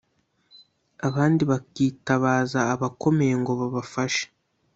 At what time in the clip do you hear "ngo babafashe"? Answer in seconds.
3.41-4.25